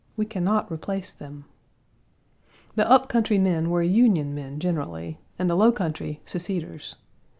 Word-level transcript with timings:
We 0.17 0.25
can 0.25 0.43
not 0.43 0.71
replace 0.71 1.13
them." 1.13 1.45
The 2.73 2.89
up 2.89 3.07
country 3.07 3.37
men 3.37 3.69
were 3.69 3.83
Union 3.83 4.33
men 4.33 4.59
generally, 4.59 5.19
and 5.37 5.47
the 5.47 5.53
low 5.53 5.71
country 5.71 6.21
seceders. 6.25 6.95